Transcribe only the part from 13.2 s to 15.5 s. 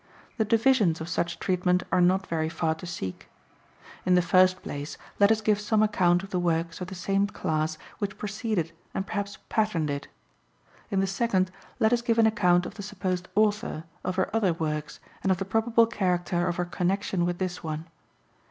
author, of her other works, and of the